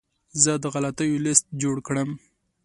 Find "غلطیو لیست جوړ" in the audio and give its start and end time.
0.73-1.75